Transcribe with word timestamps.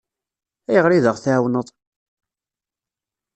Ayɣer 0.69 0.91
i 0.93 0.99
d-aɣ-tɛawneḍ? 1.03 1.67